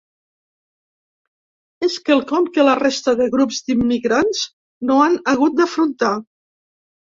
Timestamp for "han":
5.05-5.21